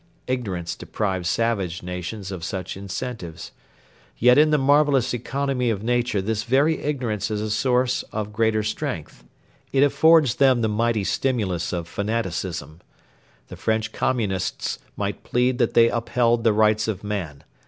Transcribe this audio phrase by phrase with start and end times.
[0.25, 3.51] Ignorance deprives savage nations of such incentives.
[4.17, 8.63] Yet in the marvellous economy of nature this very ignorance is a source of greater
[8.63, 9.23] strength.
[9.71, 12.81] It affords them the mighty stimulus of fanaticism.
[13.49, 17.43] The French Communists might plead that they upheld the rights of man.